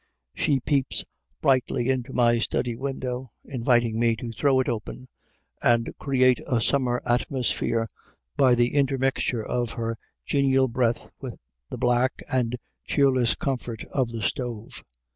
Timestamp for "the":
8.55-8.73, 11.69-11.77, 14.11-14.23